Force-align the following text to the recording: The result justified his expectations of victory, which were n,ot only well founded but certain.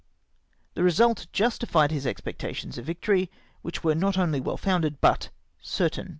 The 0.73 0.81
result 0.81 1.27
justified 1.31 1.91
his 1.91 2.07
expectations 2.07 2.79
of 2.79 2.85
victory, 2.85 3.29
which 3.61 3.83
were 3.83 3.91
n,ot 3.93 4.17
only 4.17 4.39
well 4.39 4.57
founded 4.57 4.99
but 4.99 5.29
certain. 5.61 6.09